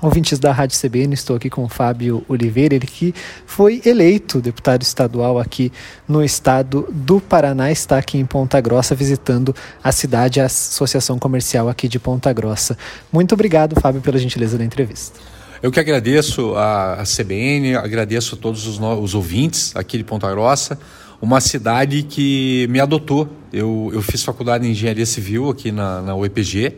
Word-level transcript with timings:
Ouvintes 0.00 0.38
da 0.38 0.52
Rádio 0.52 0.78
CBN, 0.78 1.12
estou 1.12 1.34
aqui 1.34 1.50
com 1.50 1.64
o 1.64 1.68
Fábio 1.68 2.24
Oliveira, 2.28 2.72
ele 2.72 2.86
que 2.86 3.12
foi 3.44 3.82
eleito 3.84 4.40
deputado 4.40 4.82
estadual 4.82 5.40
aqui 5.40 5.72
no 6.06 6.22
estado 6.22 6.86
do 6.88 7.20
Paraná, 7.20 7.72
está 7.72 7.98
aqui 7.98 8.16
em 8.16 8.24
Ponta 8.24 8.60
Grossa 8.60 8.94
visitando 8.94 9.52
a 9.82 9.90
cidade, 9.90 10.40
a 10.40 10.44
Associação 10.44 11.18
Comercial 11.18 11.68
aqui 11.68 11.88
de 11.88 11.98
Ponta 11.98 12.32
Grossa. 12.32 12.78
Muito 13.10 13.34
obrigado, 13.34 13.74
Fábio, 13.80 14.00
pela 14.00 14.18
gentileza 14.18 14.56
da 14.56 14.64
entrevista. 14.64 15.18
Eu 15.60 15.72
que 15.72 15.80
agradeço 15.80 16.54
a, 16.54 17.02
CBN, 17.02 17.74
agradeço 17.74 18.36
a 18.36 18.38
todos 18.38 18.68
os, 18.68 18.78
os 18.78 19.14
ouvintes 19.16 19.74
aqui 19.74 19.98
de 19.98 20.04
Ponta 20.04 20.30
Grossa, 20.30 20.78
uma 21.20 21.40
cidade 21.40 22.02
que 22.02 22.66
me 22.70 22.80
adotou. 22.80 23.28
Eu, 23.52 23.90
eu 23.92 24.02
fiz 24.02 24.22
faculdade 24.22 24.64
de 24.64 24.70
Engenharia 24.70 25.06
Civil 25.06 25.48
aqui 25.48 25.72
na, 25.72 26.02
na 26.02 26.14
UEPG, 26.14 26.76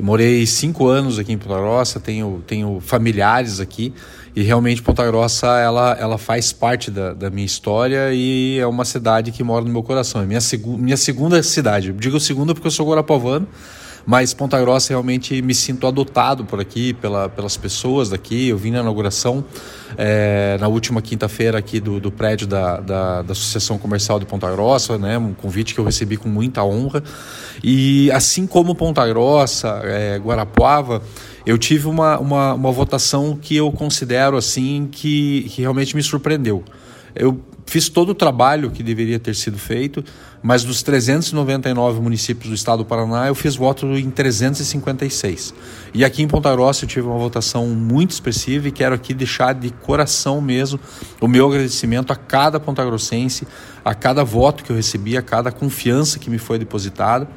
morei 0.00 0.46
cinco 0.46 0.86
anos 0.86 1.18
aqui 1.18 1.32
em 1.32 1.38
Ponta 1.38 1.58
Grossa, 1.58 1.98
tenho, 1.98 2.42
tenho 2.46 2.80
familiares 2.80 3.60
aqui 3.60 3.92
e 4.34 4.42
realmente 4.42 4.82
Ponta 4.82 5.04
Grossa 5.06 5.46
ela, 5.58 5.96
ela 5.98 6.18
faz 6.18 6.52
parte 6.52 6.90
da, 6.90 7.12
da 7.12 7.30
minha 7.30 7.44
história 7.44 8.12
e 8.12 8.58
é 8.58 8.66
uma 8.66 8.84
cidade 8.84 9.30
que 9.32 9.42
mora 9.42 9.64
no 9.64 9.70
meu 9.70 9.82
coração. 9.82 10.22
É 10.22 10.26
minha, 10.26 10.40
segu, 10.40 10.78
minha 10.78 10.96
segunda 10.96 11.42
cidade. 11.42 11.88
Eu 11.88 11.94
digo 11.94 12.18
segunda 12.20 12.54
porque 12.54 12.66
eu 12.66 12.70
sou 12.70 12.88
guarapovano, 12.88 13.46
mas 14.06 14.34
Ponta 14.34 14.60
Grossa 14.60 14.90
realmente 14.90 15.40
me 15.42 15.54
sinto 15.54 15.86
adotado 15.86 16.44
por 16.44 16.60
aqui, 16.60 16.92
pela, 16.94 17.28
pelas 17.28 17.56
pessoas 17.56 18.08
daqui. 18.08 18.48
Eu 18.48 18.58
vim 18.58 18.70
na 18.70 18.80
inauguração 18.80 19.44
é, 19.96 20.56
na 20.60 20.68
última 20.68 21.00
quinta-feira 21.00 21.58
aqui 21.58 21.80
do, 21.80 22.00
do 22.00 22.10
prédio 22.10 22.46
da, 22.46 22.80
da, 22.80 23.22
da, 23.22 23.32
Associação 23.32 23.78
Comercial 23.78 24.18
de 24.18 24.26
Ponta 24.26 24.50
Grossa, 24.50 24.98
né, 24.98 25.18
um 25.18 25.34
convite 25.34 25.74
que 25.74 25.80
eu 25.80 25.84
recebi 25.84 26.16
com 26.16 26.28
muita 26.28 26.64
honra. 26.64 27.02
E 27.62 28.10
assim 28.10 28.46
como 28.46 28.74
Ponta 28.74 29.06
Grossa, 29.06 29.80
é, 29.84 30.18
Guarapuava, 30.18 31.02
eu 31.44 31.58
tive 31.58 31.88
uma, 31.88 32.18
uma, 32.18 32.54
uma 32.54 32.72
votação 32.72 33.36
que 33.40 33.56
eu 33.56 33.70
considero 33.72 34.36
assim 34.36 34.88
que, 34.90 35.48
que 35.50 35.60
realmente 35.60 35.94
me 35.94 36.02
surpreendeu. 36.02 36.64
Eu 37.14 37.40
fiz 37.66 37.88
todo 37.88 38.10
o 38.10 38.14
trabalho 38.14 38.70
que 38.70 38.82
deveria 38.82 39.18
ter 39.18 39.34
sido 39.34 39.58
feito, 39.58 40.04
mas 40.42 40.64
dos 40.64 40.82
399 40.82 42.00
municípios 42.00 42.48
do 42.48 42.54
estado 42.54 42.78
do 42.78 42.84
Paraná, 42.84 43.28
eu 43.28 43.34
fiz 43.34 43.54
voto 43.54 43.86
em 43.96 44.10
356. 44.10 45.54
E 45.94 46.04
aqui 46.04 46.22
em 46.22 46.28
Ponta 46.28 46.52
Grossa 46.52 46.84
eu 46.84 46.88
tive 46.88 47.06
uma 47.06 47.18
votação 47.18 47.66
muito 47.68 48.10
expressiva 48.10 48.66
e 48.68 48.72
quero 48.72 48.94
aqui 48.94 49.14
deixar 49.14 49.54
de 49.54 49.70
coração 49.70 50.40
mesmo 50.40 50.80
o 51.20 51.28
meu 51.28 51.46
agradecimento 51.46 52.12
a 52.12 52.16
cada 52.16 52.58
pontagrossense, 52.58 53.46
a 53.84 53.94
cada 53.94 54.24
voto 54.24 54.64
que 54.64 54.70
eu 54.70 54.76
recebi, 54.76 55.16
a 55.16 55.22
cada 55.22 55.52
confiança 55.52 56.18
que 56.18 56.28
me 56.28 56.38
foi 56.38 56.58
depositada. 56.58 57.28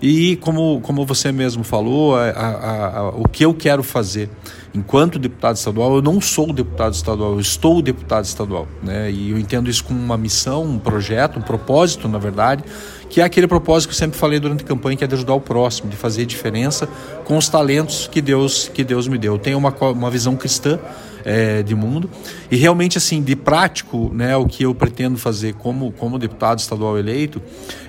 E 0.00 0.36
como, 0.36 0.80
como 0.80 1.04
você 1.04 1.32
mesmo 1.32 1.64
falou, 1.64 2.16
a, 2.16 2.30
a, 2.30 2.98
a, 2.98 3.08
o 3.10 3.28
que 3.28 3.44
eu 3.44 3.54
quero 3.54 3.82
fazer 3.82 4.30
enquanto 4.74 5.18
deputado 5.18 5.56
estadual, 5.56 5.94
eu 5.94 6.02
não 6.02 6.20
sou 6.20 6.52
deputado 6.52 6.92
estadual, 6.94 7.34
eu 7.34 7.40
estou 7.40 7.80
deputado 7.80 8.24
estadual. 8.24 8.66
Né? 8.82 9.10
E 9.10 9.30
eu 9.30 9.38
entendo 9.38 9.70
isso 9.74 9.84
como 9.84 10.00
uma 10.00 10.16
missão, 10.16 10.64
um 10.64 10.78
projeto, 10.78 11.38
um 11.38 11.42
propósito, 11.42 12.08
na 12.08 12.18
verdade, 12.18 12.64
que 13.10 13.20
é 13.20 13.24
aquele 13.24 13.46
propósito 13.46 13.90
que 13.90 13.94
eu 13.94 13.98
sempre 13.98 14.18
falei 14.18 14.40
durante 14.40 14.64
a 14.64 14.66
campanha, 14.66 14.96
que 14.96 15.04
é 15.04 15.06
de 15.06 15.14
ajudar 15.14 15.34
o 15.34 15.40
próximo, 15.40 15.90
de 15.90 15.96
fazer 15.96 16.24
diferença 16.24 16.88
com 17.24 17.36
os 17.36 17.48
talentos 17.48 18.08
que 18.10 18.20
Deus, 18.20 18.68
que 18.72 18.82
Deus 18.82 19.06
me 19.06 19.18
deu. 19.18 19.34
Eu 19.34 19.38
tenho 19.38 19.58
uma, 19.58 19.70
uma 19.70 20.10
visão 20.10 20.36
cristã 20.36 20.78
é, 21.24 21.62
de 21.62 21.74
mundo. 21.74 22.08
E 22.50 22.56
realmente, 22.56 22.98
assim, 22.98 23.22
de 23.22 23.34
prático, 23.34 24.10
né, 24.12 24.36
o 24.36 24.46
que 24.46 24.64
eu 24.64 24.74
pretendo 24.74 25.18
fazer 25.18 25.54
como, 25.54 25.90
como 25.92 26.18
deputado 26.18 26.58
estadual 26.58 26.98
eleito 26.98 27.40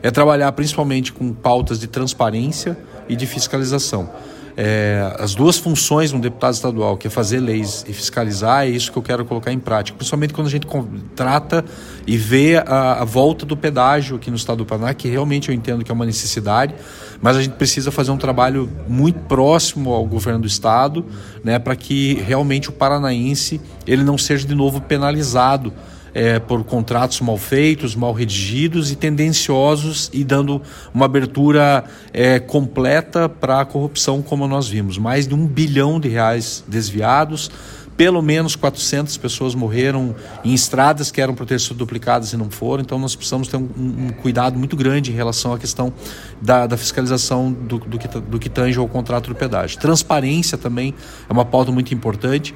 é 0.02 0.10
trabalhar 0.10 0.52
principalmente 0.54 1.12
com 1.12 1.34
pautas 1.34 1.80
de 1.80 1.88
transparência 1.88 2.78
e 3.10 3.16
de 3.16 3.26
fiscalização. 3.26 4.10
É, 4.58 5.14
as 5.20 5.36
duas 5.36 5.58
funções 5.58 6.12
de 6.12 6.16
um 6.16 6.20
deputado 6.20 6.54
estadual, 6.54 6.96
que 6.96 7.08
é 7.08 7.10
fazer 7.10 7.40
leis 7.42 7.86
e 7.88 7.94
fiscalizar, 7.94 8.64
é 8.64 8.70
isso 8.70 8.90
que 8.90 8.98
eu 8.98 9.04
quero 9.04 9.26
colocar 9.26 9.52
em 9.52 9.60
prática. 9.60 9.98
Principalmente 9.98 10.34
quando 10.34 10.48
a 10.48 10.50
gente 10.50 10.66
trata 11.14 11.66
e 12.08 12.16
vê 12.16 12.58
a, 12.58 13.02
a, 13.02 13.06
volta 13.06 13.46
do 13.46 13.58
pedágio 13.58 14.16
aqui 14.16 14.30
no 14.30 14.38
estado 14.38 14.60
do 14.60 14.66
Paraná, 14.66 14.94
que 14.94 15.10
realmente 15.10 15.50
eu 15.50 15.56
entendo 15.56 15.84
que 15.84 15.92
é 15.92 15.94
uma 15.94 16.06
necessidade, 16.06 16.74
mas 17.22 17.36
a 17.36 17.42
gente 17.42 17.56
precisa 17.56 17.92
fazer 17.92 18.12
um 18.12 18.18
trabalho 18.18 18.70
muito 18.88 19.20
próximo 19.22 19.92
ao 19.92 20.06
governo 20.06 20.40
do 20.40 20.48
estado, 20.48 21.06
né, 21.44 21.60
para 21.60 21.76
que 21.76 22.14
realmente 22.26 22.70
o 22.70 22.72
paranaense 22.72 23.60
ele 23.86 24.04
não 24.04 24.18
seja 24.18 24.48
de 24.48 24.56
novo 24.56 24.80
penalizado 24.80 25.74
é, 26.16 26.40
por 26.40 26.64
contratos 26.64 27.20
mal 27.20 27.38
feitos, 27.38 27.94
mal 27.94 28.14
redigidos 28.14 28.90
e 28.90 28.96
tendenciosos 28.96 30.10
e 30.14 30.24
dando 30.24 30.62
uma 30.94 31.06
abertura 31.06 31.84
é, 32.14 32.40
completa 32.40 33.28
para 33.28 33.60
a 33.60 33.66
corrupção, 33.66 34.22
como 34.22 34.48
nós 34.48 34.66
vimos. 34.66 34.98
Mais 34.98 35.28
de 35.28 35.36
um 35.36 35.46
bilhão 35.46 36.00
de 36.00 36.08
reais 36.08 36.64
desviados, 36.66 37.52
pelo 37.98 38.22
menos 38.22 38.56
400 38.56 39.16
pessoas 39.18 39.56
morreram 39.56 40.16
em 40.44 40.54
estradas 40.54 41.12
que 41.12 41.22
eram 41.22 41.34
para 41.34 41.46
ter 41.46 41.60
sido 41.60 41.76
duplicadas 41.76 42.32
e 42.34 42.38
não 42.38 42.50
foram, 42.50 42.82
então 42.82 43.00
nós 43.00 43.16
precisamos 43.16 43.48
ter 43.48 43.58
um, 43.58 43.70
um 43.78 44.10
cuidado 44.22 44.58
muito 44.58 44.76
grande 44.76 45.12
em 45.12 45.16
relação 45.16 45.54
à 45.54 45.60
questão 45.60 45.94
da, 46.42 46.68
da 46.68 46.78
fiscalização 46.78 47.52
do, 47.52 47.80
do, 47.80 47.98
que, 47.98 48.08
do 48.08 48.40
que 48.40 48.50
tange 48.50 48.78
ao 48.78 48.88
contrato 48.88 49.30
do 49.30 49.36
pedágio. 49.36 49.80
Transparência 49.80 50.58
também 50.58 50.94
é 51.28 51.32
uma 51.32 51.46
pauta 51.46 51.72
muito 51.72 51.94
importante. 51.94 52.54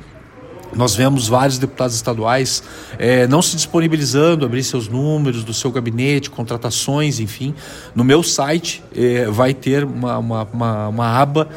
Nós 0.75 0.95
vemos 0.95 1.27
vários 1.27 1.57
deputados 1.57 1.95
estaduais 1.95 2.63
é, 2.97 3.27
não 3.27 3.41
se 3.41 3.55
disponibilizando, 3.55 4.45
abrir 4.45 4.63
seus 4.63 4.87
números 4.87 5.43
do 5.43 5.53
seu 5.53 5.71
gabinete, 5.71 6.29
contratações, 6.29 7.19
enfim. 7.19 7.53
No 7.95 8.03
meu 8.03 8.21
site 8.21 8.83
é, 8.95 9.25
vai 9.25 9.53
ter 9.53 9.83
uma, 9.83 10.17
uma, 10.17 10.43
uma, 10.51 10.87
uma 10.87 11.19
aba 11.19 11.47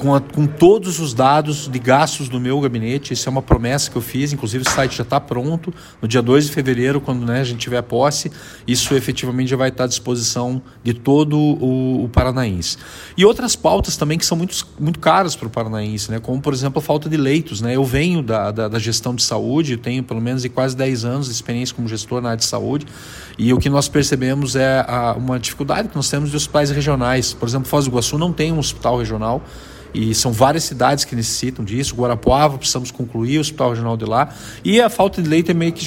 com, 0.00 0.14
a, 0.14 0.20
com 0.20 0.46
todos 0.46 0.98
os 0.98 1.12
dados 1.12 1.68
de 1.68 1.78
gastos 1.78 2.28
do 2.28 2.40
meu 2.40 2.58
gabinete. 2.58 3.12
Isso 3.12 3.28
é 3.28 3.30
uma 3.30 3.42
promessa 3.42 3.90
que 3.90 3.96
eu 3.96 4.00
fiz, 4.00 4.32
inclusive 4.32 4.64
o 4.66 4.70
site 4.70 4.96
já 4.96 5.02
está 5.02 5.20
pronto. 5.20 5.72
No 6.00 6.08
dia 6.08 6.22
2 6.22 6.46
de 6.46 6.52
fevereiro, 6.52 7.02
quando 7.02 7.26
né, 7.26 7.40
a 7.40 7.44
gente 7.44 7.58
tiver 7.58 7.82
posse, 7.82 8.32
isso 8.66 8.94
efetivamente 8.94 9.50
já 9.50 9.56
vai 9.56 9.68
estar 9.68 9.84
à 9.84 9.86
disposição 9.86 10.62
de 10.82 10.94
todo 10.94 11.36
o, 11.36 12.04
o 12.04 12.08
paranaense. 12.08 12.78
E 13.14 13.26
outras 13.26 13.54
pautas 13.54 13.98
também 13.98 14.16
que 14.16 14.24
são 14.24 14.38
muito, 14.38 14.66
muito 14.78 14.98
caras 14.98 15.36
para 15.36 15.48
o 15.48 15.50
paranaense, 15.50 16.10
né, 16.10 16.18
como 16.18 16.40
por 16.40 16.54
exemplo 16.54 16.78
a 16.78 16.82
falta 16.82 17.06
de 17.06 17.18
leitos. 17.18 17.60
Né? 17.60 17.76
Eu 17.76 17.84
venho 17.84 18.22
da, 18.22 18.50
da, 18.50 18.68
da 18.68 18.78
gestão 18.78 19.14
de 19.14 19.22
saúde, 19.22 19.76
tenho 19.76 20.02
pelo 20.02 20.20
menos 20.20 20.46
quase 20.46 20.74
10 20.74 21.04
anos 21.04 21.26
de 21.26 21.32
experiência 21.32 21.74
como 21.74 21.86
gestor 21.86 22.22
na 22.22 22.30
área 22.30 22.38
de 22.38 22.46
saúde, 22.46 22.86
e 23.38 23.52
o 23.52 23.58
que 23.58 23.68
nós 23.68 23.86
percebemos 23.86 24.56
é 24.56 24.82
a, 24.88 25.14
uma 25.16 25.38
dificuldade 25.38 25.88
que 25.88 25.96
nós 25.96 26.08
temos 26.08 26.30
de 26.30 26.36
hospitais 26.36 26.70
regionais. 26.70 27.34
Por 27.34 27.46
exemplo, 27.46 27.68
Foz 27.68 27.84
do 27.84 27.90
Iguaçu 27.90 28.16
não 28.16 28.32
tem 28.32 28.50
um 28.50 28.58
hospital 28.58 28.96
regional 28.96 29.42
e 29.92 30.14
são 30.14 30.32
várias 30.32 30.64
cidades 30.64 31.04
que 31.04 31.16
necessitam 31.16 31.64
disso. 31.64 31.94
Guarapuava, 31.94 32.58
precisamos 32.58 32.90
concluir 32.90 33.38
o 33.38 33.40
Hospital 33.40 33.70
Regional 33.70 33.96
de 33.96 34.04
lá. 34.04 34.34
E 34.64 34.80
a 34.80 34.88
falta 34.88 35.20
de 35.20 35.28
leite 35.28 35.50
é 35.50 35.54
meio 35.54 35.72
que 35.72 35.84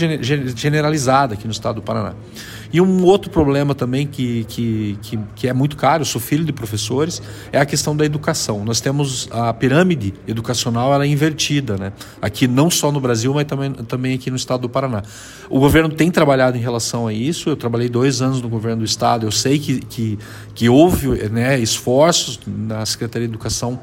generalizada 0.56 1.34
aqui 1.34 1.46
no 1.46 1.52
estado 1.52 1.76
do 1.76 1.82
Paraná. 1.82 2.14
E 2.74 2.82
um 2.82 3.06
outro 3.06 3.30
problema 3.30 3.76
também 3.76 4.08
que, 4.08 4.44
que, 4.46 4.98
que, 5.00 5.20
que, 5.36 5.48
é 5.48 5.54
muito 5.54 5.78
caro, 5.78 6.02
eu 6.02 6.06
sou 6.06 6.20
filho 6.20 6.44
de 6.44 6.52
professores, 6.52 7.22
é 7.52 7.60
a 7.60 7.66
questão 7.68 7.96
da 7.96 8.04
educação. 8.04 8.66
Nós 8.66 8.82
temos 8.82 9.30
a 9.32 9.54
pirâmide 9.54 10.12
educacional 10.28 10.92
ela 10.92 11.06
é 11.06 11.08
invertida, 11.08 11.78
né? 11.78 11.94
aqui 12.20 12.48
não 12.48 12.72
só 12.72 12.92
no 12.92 13.00
Brasil, 13.00 13.32
mas 13.32 13.46
também, 13.46 13.72
também 13.72 14.16
aqui 14.16 14.32
no 14.32 14.36
estado 14.36 14.62
do 14.62 14.70
Paraná. 14.70 15.04
O 15.52 15.60
governo 15.60 15.90
tem 15.90 16.10
trabalhado 16.10 16.58
em 16.58 16.62
relação 16.62 17.06
a 17.06 17.14
isso, 17.14 17.48
eu 17.48 17.56
trabalhei 17.56 17.90
dois 17.90 18.24
anos 18.24 18.42
no 18.42 18.50
governo 18.50 18.80
do 18.80 18.86
estado, 18.86 19.28
eu 19.28 19.32
sei 19.32 19.60
que, 19.60 19.80
que, 19.82 20.18
que 20.56 20.68
houve 20.68 21.30
né, 21.30 21.60
esforços 21.60 22.40
na 22.48 22.84
Secretaria 22.88 23.28
de 23.28 23.34
Educação 23.34 23.80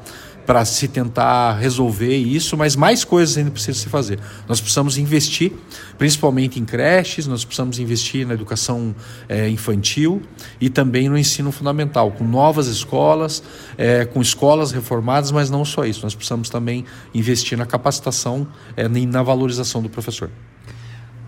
para 0.51 0.65
se 0.65 0.85
tentar 0.89 1.53
resolver 1.53 2.13
isso, 2.13 2.57
mas 2.57 2.75
mais 2.75 3.05
coisas 3.05 3.37
ainda 3.37 3.49
precisam 3.51 3.83
se 3.83 3.87
fazer. 3.87 4.19
Nós 4.49 4.59
precisamos 4.59 4.97
investir, 4.97 5.53
principalmente 5.97 6.59
em 6.59 6.65
creches, 6.65 7.25
nós 7.25 7.45
precisamos 7.45 7.79
investir 7.79 8.27
na 8.27 8.33
educação 8.33 8.93
é, 9.29 9.47
infantil 9.47 10.21
e 10.59 10.69
também 10.69 11.07
no 11.07 11.17
ensino 11.17 11.53
fundamental, 11.53 12.11
com 12.11 12.25
novas 12.25 12.67
escolas, 12.67 13.41
é, 13.77 14.03
com 14.03 14.21
escolas 14.21 14.73
reformadas, 14.73 15.31
mas 15.31 15.49
não 15.49 15.63
só 15.63 15.85
isso, 15.85 16.03
nós 16.03 16.13
precisamos 16.13 16.49
também 16.49 16.83
investir 17.13 17.57
na 17.57 17.65
capacitação 17.65 18.45
é, 18.75 18.83
e 18.83 19.05
na 19.05 19.23
valorização 19.23 19.81
do 19.81 19.87
professor. 19.87 20.29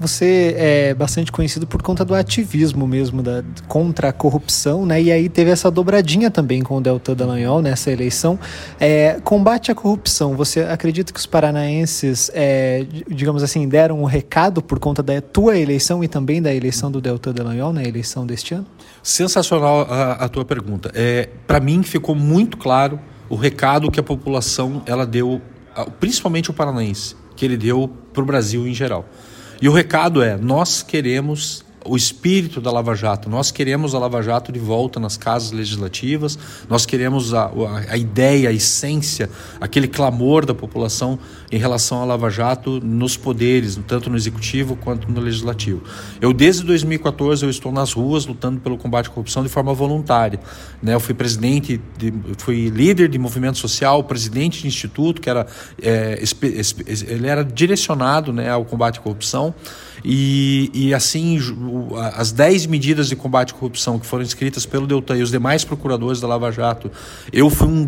Você 0.04 0.54
é 0.58 0.94
bastante 0.94 1.32
conhecido 1.32 1.66
por 1.66 1.82
conta 1.82 2.04
do 2.04 2.14
ativismo 2.14 2.86
mesmo 2.86 3.24
da, 3.24 3.42
contra 3.70 4.10
a 4.10 4.12
corrupção, 4.12 4.86
né? 4.86 5.02
E 5.02 5.10
aí 5.10 5.30
teve 5.30 5.50
essa 5.50 5.72
dobradinha 5.72 6.30
também 6.30 6.62
com 6.62 6.76
o 6.76 6.82
Deltan 6.82 7.16
Dallagnol 7.16 7.62
nessa 7.62 7.90
eleição. 7.90 8.38
É, 8.78 9.22
combate 9.24 9.72
à 9.72 9.76
corrupção, 9.76 10.36
você 10.36 10.60
acredita 10.60 11.14
que 11.14 11.20
os 11.20 11.26
paranaenses, 11.26 12.30
é, 12.34 12.86
digamos 13.08 13.44
assim, 13.44 13.66
deram 13.66 14.00
o 14.00 14.02
um 14.02 14.06
recado 14.06 14.62
por 14.62 14.78
conta 14.78 15.02
da 15.02 15.22
tua 15.22 15.58
eleição 15.58 16.04
e 16.04 16.10
também 16.10 16.42
da 16.42 16.54
eleição 16.54 16.92
do 16.92 17.00
Deltan 17.00 17.32
Dallagnol 17.32 17.72
na 17.72 17.84
eleição 17.86 18.28
deste 18.28 18.56
ano? 18.56 18.68
Sensacional 19.02 19.88
a, 19.90 20.12
a 20.26 20.28
tua 20.28 20.44
pergunta. 20.44 20.92
É, 20.94 21.30
Para 21.48 21.62
mim 21.62 21.82
ficou 21.82 22.14
muito 22.14 22.58
claro 22.58 23.00
o 23.30 23.36
recado 23.36 23.90
que 23.90 24.02
a 24.02 24.04
população 24.04 24.84
ela 24.86 25.06
deu, 25.06 25.42
principalmente 26.02 26.50
o 26.50 26.54
paranaense, 26.54 27.16
que 27.38 27.46
ele 27.46 27.56
deu 27.56 27.90
para 28.12 28.22
o 28.22 28.26
Brasil 28.26 28.68
em 28.68 28.74
geral. 28.74 29.06
E 29.63 29.69
o 29.69 29.71
recado 29.71 30.21
é: 30.21 30.36
nós 30.36 30.83
queremos 30.83 31.63
o 31.86 31.96
espírito 31.96 32.62
da 32.62 32.72
Lava 32.72 32.96
Jato. 32.96 33.30
Nós 33.30 33.52
queremos 33.52 33.94
a 33.94 34.00
Lava 34.00 34.22
Jato 34.22 34.52
de 34.52 34.60
volta 34.60 35.00
nas 35.00 35.18
casas 35.18 35.52
legislativas, 35.52 36.38
nós 36.70 36.86
queremos 36.86 37.34
a, 37.34 37.52
a, 37.90 37.98
ideia, 37.98 38.50
a 38.50 38.54
essência, 38.54 39.30
aquele 39.60 39.88
clamor 39.88 40.46
da 40.46 40.54
população 40.54 41.20
em 41.52 41.58
relação 41.58 42.02
à 42.02 42.06
Lava 42.06 42.30
Jato 42.30 42.80
nos 42.84 43.18
poderes, 43.18 43.80
tanto 43.88 44.10
no 44.10 44.16
executivo 44.16 44.76
quanto 44.76 45.12
no 45.12 45.20
legislativo. 45.20 45.84
Eu 46.22 46.34
desde 46.34 46.64
2014 46.64 47.44
eu 47.44 47.50
estou 47.50 47.72
nas 47.72 47.94
ruas 47.94 48.26
lutando 48.26 48.60
pelo 48.60 48.78
combate 48.78 49.08
à 49.08 49.12
corrupção 49.12 49.44
de 49.44 49.50
forma 49.50 49.74
voluntária. 49.74 50.40
Né? 50.82 50.94
Eu 50.94 51.00
fui 51.00 51.14
presidente, 51.14 51.80
de, 51.98 52.14
fui 52.38 52.70
líder 52.70 53.10
de 53.10 53.18
movimento 53.20 53.58
social, 53.58 54.04
presidente 54.04 54.62
de 54.62 54.68
instituto 54.68 55.22
que 55.22 55.30
era 55.30 55.46
é, 55.82 56.22
ele 57.08 57.28
era 57.28 57.44
direcionado 57.44 58.32
né, 58.34 58.50
ao 58.50 58.66
combate 58.66 59.00
à 59.00 59.02
corrupção. 59.02 59.54
E, 60.04 60.70
e 60.74 60.94
assim, 60.94 61.40
as 62.16 62.31
10 62.31 62.66
medidas 62.68 63.08
de 63.08 63.16
combate 63.16 63.54
à 63.54 63.56
corrupção 63.56 64.00
que 64.00 64.06
foram 64.06 64.24
escritas 64.24 64.66
pelo 64.66 64.88
Deltan 64.88 65.18
e 65.18 65.22
os 65.22 65.31
demais 65.31 65.64
procuradores 65.64 66.20
da 66.20 66.28
Lava 66.28 66.52
Jato, 66.52 66.92
eu 67.31 67.50
fui 67.50 67.68
um, 67.68 67.88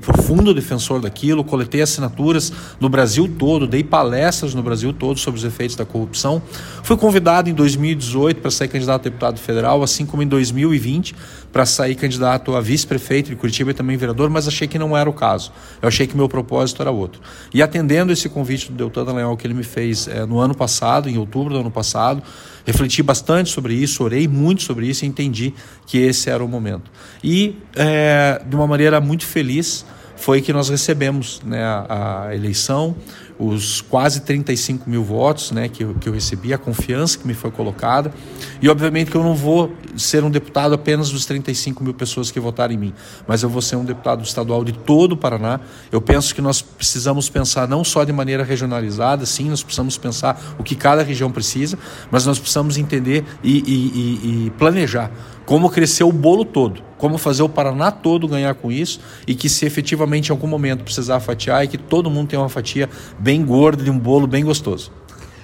profundo 0.00 0.54
defensor 0.54 1.00
daquilo, 1.00 1.44
coletei 1.44 1.82
assinaturas 1.82 2.52
no 2.78 2.88
Brasil 2.88 3.28
todo, 3.38 3.66
dei 3.66 3.84
palestras 3.84 4.54
no 4.54 4.62
Brasil 4.62 4.92
todo 4.92 5.18
sobre 5.18 5.38
os 5.38 5.44
efeitos 5.44 5.76
da 5.76 5.84
corrupção. 5.84 6.42
Fui 6.82 6.96
convidado 6.96 7.48
em 7.48 7.54
2018 7.54 8.40
para 8.40 8.50
sair 8.50 8.68
candidato 8.68 9.02
a 9.02 9.04
deputado 9.04 9.38
federal, 9.38 9.82
assim 9.82 10.06
como 10.06 10.22
em 10.22 10.28
2020 10.28 11.14
para 11.52 11.66
sair 11.66 11.94
candidato 11.94 12.54
a 12.54 12.60
vice-prefeito 12.60 13.30
de 13.30 13.36
Curitiba 13.36 13.70
e 13.70 13.74
também 13.74 13.96
vereador, 13.96 14.30
mas 14.30 14.46
achei 14.46 14.68
que 14.68 14.78
não 14.78 14.96
era 14.96 15.08
o 15.08 15.12
caso. 15.12 15.52
Eu 15.82 15.88
achei 15.88 16.06
que 16.06 16.16
meu 16.16 16.28
propósito 16.28 16.80
era 16.80 16.90
outro. 16.90 17.20
E 17.52 17.62
atendendo 17.62 18.12
esse 18.12 18.28
convite 18.28 18.70
do 18.70 18.76
Deltan 18.76 19.04
Dallagnol 19.04 19.36
que 19.36 19.46
ele 19.46 19.54
me 19.54 19.64
fez 19.64 20.06
é, 20.06 20.24
no 20.24 20.38
ano 20.38 20.54
passado, 20.54 21.08
em 21.08 21.18
outubro 21.18 21.52
do 21.52 21.60
ano 21.60 21.70
passado, 21.70 22.22
refleti 22.64 23.02
bastante 23.02 23.50
sobre 23.50 23.74
isso, 23.74 24.04
orei 24.04 24.28
muito 24.28 24.62
sobre 24.62 24.86
isso 24.86 25.04
e 25.04 25.08
entendi 25.08 25.52
que 25.86 25.98
esse 25.98 26.30
era 26.30 26.44
o 26.44 26.48
momento. 26.48 26.90
E, 27.22 27.56
é, 27.74 28.40
de 28.46 28.54
uma 28.54 28.66
maneira 28.66 29.00
muito 29.00 29.24
feliz, 29.24 29.84
foi 30.20 30.42
que 30.42 30.52
nós 30.52 30.68
recebemos 30.68 31.40
né, 31.44 31.64
a, 31.64 32.26
a 32.26 32.34
eleição, 32.34 32.94
os 33.38 33.80
quase 33.80 34.20
35 34.20 34.88
mil 34.88 35.02
votos 35.02 35.50
né, 35.50 35.66
que, 35.66 35.82
eu, 35.82 35.94
que 35.94 36.06
eu 36.06 36.12
recebi, 36.12 36.52
a 36.52 36.58
confiança 36.58 37.18
que 37.18 37.26
me 37.26 37.32
foi 37.32 37.50
colocada. 37.50 38.12
E 38.60 38.68
obviamente 38.68 39.10
que 39.10 39.16
eu 39.16 39.24
não 39.24 39.34
vou 39.34 39.72
ser 39.96 40.22
um 40.22 40.30
deputado 40.30 40.74
apenas 40.74 41.08
dos 41.08 41.24
35 41.24 41.82
mil 41.82 41.94
pessoas 41.94 42.30
que 42.30 42.38
votaram 42.38 42.74
em 42.74 42.76
mim, 42.76 42.94
mas 43.26 43.42
eu 43.42 43.48
vou 43.48 43.62
ser 43.62 43.76
um 43.76 43.84
deputado 43.84 44.22
estadual 44.22 44.62
de 44.62 44.72
todo 44.72 45.12
o 45.12 45.16
Paraná. 45.16 45.58
Eu 45.90 46.02
penso 46.02 46.34
que 46.34 46.42
nós 46.42 46.60
precisamos 46.60 47.30
pensar 47.30 47.66
não 47.66 47.82
só 47.82 48.04
de 48.04 48.12
maneira 48.12 48.44
regionalizada, 48.44 49.24
sim, 49.24 49.48
nós 49.48 49.62
precisamos 49.62 49.96
pensar 49.96 50.38
o 50.58 50.62
que 50.62 50.74
cada 50.74 51.02
região 51.02 51.32
precisa, 51.32 51.78
mas 52.10 52.26
nós 52.26 52.38
precisamos 52.38 52.76
entender 52.76 53.24
e, 53.42 53.58
e, 53.58 53.62
e, 53.64 54.46
e 54.46 54.50
planejar 54.50 55.10
como 55.50 55.68
crescer 55.68 56.04
o 56.04 56.12
bolo 56.12 56.44
todo, 56.44 56.80
como 56.96 57.18
fazer 57.18 57.42
o 57.42 57.48
Paraná 57.48 57.90
todo 57.90 58.28
ganhar 58.28 58.54
com 58.54 58.70
isso 58.70 59.00
e 59.26 59.34
que 59.34 59.48
se 59.48 59.66
efetivamente 59.66 60.28
em 60.28 60.30
algum 60.30 60.46
momento 60.46 60.84
precisar 60.84 61.18
fatiar 61.18 61.64
e 61.64 61.66
que 61.66 61.76
todo 61.76 62.08
mundo 62.08 62.28
tenha 62.28 62.40
uma 62.40 62.48
fatia 62.48 62.88
bem 63.18 63.44
gorda 63.44 63.82
de 63.82 63.90
um 63.90 63.98
bolo 63.98 64.28
bem 64.28 64.44
gostoso. 64.44 64.92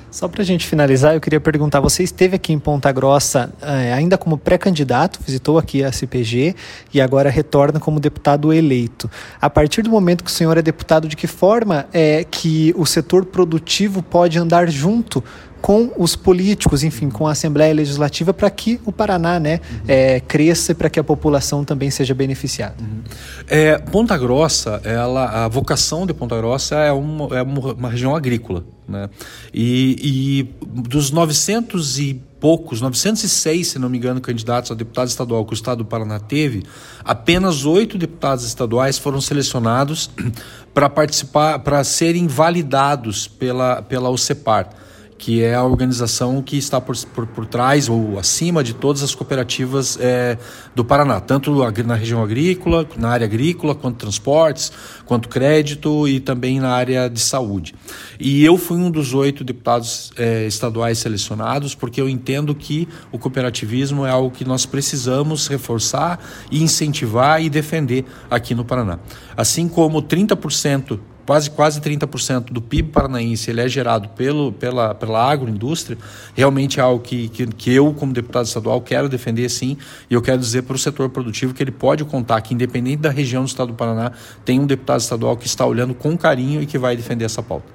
Só 0.09 0.29
para 0.29 0.43
a 0.43 0.45
gente 0.45 0.65
finalizar, 0.65 1.15
eu 1.15 1.21
queria 1.21 1.41
perguntar: 1.41 1.81
você 1.81 2.05
esteve 2.05 2.37
aqui 2.37 2.53
em 2.53 2.59
Ponta 2.59 2.93
Grossa 2.93 3.53
eh, 3.61 3.93
ainda 3.93 4.17
como 4.17 4.39
pré-candidato, 4.39 5.19
visitou 5.27 5.59
aqui 5.59 5.83
a 5.83 5.91
CPG 5.91 6.55
e 6.95 7.01
agora 7.01 7.29
retorna 7.29 7.81
como 7.81 7.99
deputado 7.99 8.53
eleito. 8.53 9.11
A 9.41 9.51
partir 9.51 9.83
do 9.83 9.91
momento 9.91 10.23
que 10.23 10.31
o 10.31 10.33
senhor 10.33 10.57
é 10.57 10.63
deputado, 10.63 11.09
de 11.09 11.17
que 11.17 11.27
forma 11.27 11.87
é 11.93 12.23
que 12.23 12.73
o 12.79 12.87
setor 12.87 13.25
produtivo 13.25 14.05
pode 14.05 14.39
andar 14.39 14.71
junto 14.71 15.23
com 15.67 15.91
os 15.99 16.15
políticos, 16.15 16.85
enfim, 16.85 17.11
com 17.11 17.27
a 17.27 17.33
Assembleia 17.33 17.75
Legislativa, 17.75 18.33
para 18.33 18.49
que 18.49 18.81
o 18.85 18.93
Paraná 18.93 19.41
né, 19.41 19.59
uhum. 19.69 19.81
é, 19.89 20.21
cresça 20.21 20.71
e 20.71 20.75
para 20.77 20.89
que 20.89 21.01
a 21.01 21.03
população 21.03 21.65
também 21.65 21.91
seja 21.91 22.15
beneficiada. 22.15 22.77
Uhum. 22.81 23.03
É, 23.49 23.77
Ponta 23.77 24.17
Grossa, 24.17 24.81
ela, 24.85 25.45
a 25.45 25.49
vocação 25.49 26.07
de 26.07 26.15
Ponta 26.15 26.37
Grossa 26.37 26.77
é 26.77 26.93
uma, 26.93 27.37
é 27.37 27.43
uma 27.43 27.91
região 27.91 28.15
agrícola. 28.15 28.65
Né? 28.89 29.11
E, 29.53 30.47
e 30.63 30.67
dos 30.83 31.11
900 31.11 31.99
e 31.99 32.23
poucos, 32.39 32.81
906, 32.81 33.67
se 33.67 33.77
não 33.81 33.89
me 33.89 33.99
engano, 33.99 34.21
candidatos 34.21 34.71
a 34.71 34.75
deputado 34.77 35.09
estadual 35.09 35.45
que 35.45 35.53
o 35.53 35.55
Estado 35.55 35.79
do 35.79 35.85
Paraná 35.85 36.21
teve, 36.21 36.63
apenas 37.05 37.65
oito 37.65 37.99
deputados 37.99 38.45
estaduais 38.45 38.99
foram 38.99 39.21
selecionados 39.21 40.13
para 40.73 40.89
participar, 40.89 41.59
para 41.59 41.83
serem 41.83 42.29
validados 42.29 43.27
pela, 43.27 43.83
pela 43.83 44.09
OCEPAR 44.11 44.87
que 45.19 45.43
é 45.43 45.55
a 45.55 45.65
organização 45.65 46.43
que 46.43 46.57
está 46.57 46.81
por, 46.81 46.97
por, 47.07 47.27
por 47.27 47.47
trás 47.47 47.89
ou 47.89 48.19
acima 48.19 48.63
de 48.63 48.75
todas 48.75 49.03
as 49.03 49.15
cooperativas 49.15 49.99
é, 50.01 50.37
do 50.75 50.85
Paraná, 50.85 51.21
tanto 51.21 51.55
na 51.85 51.95
região 51.95 52.23
agrícola, 52.23 52.87
na 52.97 53.09
área 53.09 53.25
agrícola, 53.25 53.75
quanto 53.75 53.97
transportes, 53.97 54.71
quanto 55.05 55.29
crédito 55.29 56.07
e 56.07 56.21
também 56.21 56.61
na 56.61 56.71
área 56.71 57.09
de 57.09 57.21
saúde. 57.21 57.75
E 58.21 58.45
eu 58.45 58.59
fui 58.59 58.77
um 58.77 58.91
dos 58.91 59.15
oito 59.15 59.43
deputados 59.43 60.13
é, 60.17 60.47
estaduais 60.47 60.99
selecionados, 60.99 61.75
porque 61.75 62.01
eu 62.01 62.09
entendo 62.09 62.55
que 62.55 62.89
o 63.11 63.19
cooperativismo 63.19 64.05
é 64.05 64.11
algo 64.11 64.31
que 64.31 64.45
nós 64.45 64.67
precisamos 64.67 65.47
reforçar 65.47 66.19
e 66.51 66.63
incentivar 66.63 67.43
e 67.43 67.49
defender 67.49 68.05
aqui 68.31 68.55
no 68.55 68.65
Paraná. 68.65 68.99
Assim 69.37 69.69
como 69.69 70.03
30% 70.03 70.99
quase 71.27 71.51
quase 71.51 71.81
30% 71.81 72.53
do 72.53 72.63
PIB 72.63 72.91
paranaense 72.91 73.51
ele 73.51 73.61
é 73.61 73.69
gerado 73.69 74.09
pelo, 74.11 74.53
pela, 74.53 74.95
pela 74.95 75.31
agroindústria, 75.31 75.99
realmente 76.35 76.79
é 76.79 76.83
algo 76.83 77.03
que, 77.03 77.29
que, 77.29 77.47
que 77.47 77.73
eu, 77.73 77.93
como 77.93 78.13
deputado 78.13 78.47
estadual, 78.47 78.81
quero 78.81 79.09
defender 79.09 79.49
sim, 79.49 79.77
e 80.09 80.15
eu 80.15 80.23
quero 80.23 80.39
dizer 80.39 80.63
para 80.63 80.77
o 80.77 80.79
setor 80.79 81.11
produtivo 81.11 81.53
que 81.53 81.63
ele 81.63 81.73
pode 81.73 82.05
contar 82.05 82.41
que, 82.41 82.55
independente 82.55 83.03
da 83.03 83.11
região 83.11 83.43
do 83.43 83.49
estado 83.49 83.69
do 83.69 83.75
Paraná, 83.75 84.13
tem 84.45 84.61
um 84.61 84.67
deputado 84.67 85.01
estadual 85.01 85.37
que 85.37 85.47
está 85.47 85.67
olhando 85.67 85.95
com 85.95 86.17
carinho 86.17 86.63
e 86.63 86.67
que 86.67 86.79
vai 86.79 86.97
defender 86.97 87.25
essa 87.25 87.43
pauta. 87.43 87.67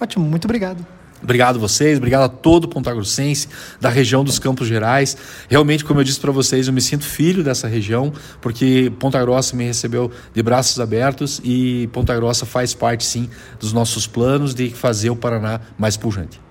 Ótimo, 0.00 0.24
muito 0.24 0.46
obrigado. 0.46 0.97
Obrigado 1.22 1.56
a 1.56 1.58
vocês, 1.58 1.98
obrigado 1.98 2.22
a 2.22 2.28
todo 2.28 2.64
o 2.64 2.68
Ponta 2.68 2.92
Grossense, 2.92 3.48
da 3.80 3.88
região 3.88 4.22
dos 4.22 4.38
Campos 4.38 4.68
Gerais. 4.68 5.16
Realmente, 5.48 5.84
como 5.84 6.00
eu 6.00 6.04
disse 6.04 6.20
para 6.20 6.30
vocês, 6.30 6.68
eu 6.68 6.72
me 6.72 6.80
sinto 6.80 7.04
filho 7.04 7.42
dessa 7.42 7.66
região, 7.66 8.12
porque 8.40 8.92
Ponta 8.98 9.20
Grossa 9.20 9.56
me 9.56 9.64
recebeu 9.64 10.10
de 10.32 10.42
braços 10.42 10.78
abertos 10.78 11.40
e 11.44 11.88
Ponta 11.92 12.14
Grossa 12.14 12.46
faz 12.46 12.72
parte, 12.72 13.04
sim, 13.04 13.28
dos 13.58 13.72
nossos 13.72 14.06
planos 14.06 14.54
de 14.54 14.70
fazer 14.70 15.10
o 15.10 15.16
Paraná 15.16 15.60
mais 15.76 15.96
pujante. 15.96 16.47